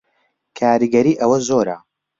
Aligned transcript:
کاریگەری 0.57 1.19
ئەوە 1.21 1.37
زۆرە 1.47 1.77